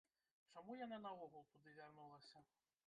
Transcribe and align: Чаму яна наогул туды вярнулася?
Чаму 0.53 0.77
яна 0.79 0.97
наогул 1.05 1.43
туды 1.53 1.77
вярнулася? 1.81 2.45